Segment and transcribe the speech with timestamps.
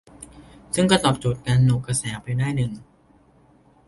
[0.75, 2.71] ซึ่งก็ตอบโจทย์การโหนกระแสไปได้หนึ่ง